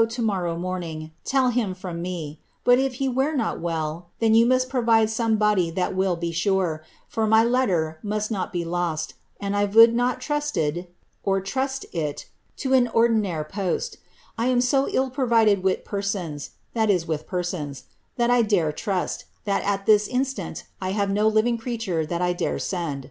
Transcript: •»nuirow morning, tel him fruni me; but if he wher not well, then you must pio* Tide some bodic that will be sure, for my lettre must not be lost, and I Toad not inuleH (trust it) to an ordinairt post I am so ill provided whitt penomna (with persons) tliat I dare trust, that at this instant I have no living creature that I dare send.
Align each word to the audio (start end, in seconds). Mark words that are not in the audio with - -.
•»nuirow 0.24 0.58
morning, 0.58 1.10
tel 1.26 1.50
him 1.50 1.74
fruni 1.74 2.00
me; 2.00 2.40
but 2.64 2.78
if 2.78 2.94
he 2.94 3.06
wher 3.06 3.34
not 3.36 3.60
well, 3.60 4.08
then 4.18 4.34
you 4.34 4.46
must 4.46 4.70
pio* 4.70 4.82
Tide 4.82 5.10
some 5.10 5.36
bodic 5.38 5.74
that 5.74 5.94
will 5.94 6.16
be 6.16 6.32
sure, 6.32 6.82
for 7.06 7.26
my 7.26 7.44
lettre 7.44 7.98
must 8.02 8.30
not 8.30 8.50
be 8.50 8.64
lost, 8.64 9.12
and 9.38 9.54
I 9.54 9.66
Toad 9.66 9.92
not 9.92 10.16
inuleH 10.16 11.44
(trust 11.44 11.84
it) 11.92 12.26
to 12.56 12.72
an 12.72 12.88
ordinairt 12.88 13.50
post 13.50 13.98
I 14.38 14.46
am 14.46 14.62
so 14.62 14.88
ill 14.88 15.10
provided 15.10 15.58
whitt 15.62 15.84
penomna 15.84 16.48
(with 17.06 17.26
persons) 17.26 17.84
tliat 18.18 18.30
I 18.30 18.40
dare 18.40 18.72
trust, 18.72 19.26
that 19.44 19.62
at 19.64 19.84
this 19.84 20.08
instant 20.08 20.64
I 20.80 20.92
have 20.92 21.10
no 21.10 21.28
living 21.28 21.58
creature 21.58 22.06
that 22.06 22.22
I 22.22 22.32
dare 22.32 22.58
send. 22.58 23.10